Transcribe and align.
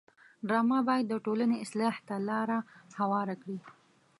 ډرامه 0.47 0.79
باید 0.89 1.05
د 1.09 1.13
ټولنې 1.25 1.57
اصلاح 1.65 1.95
ته 2.07 2.15
لاره 2.29 2.59
هواره 2.99 3.35
کړي 3.41 3.57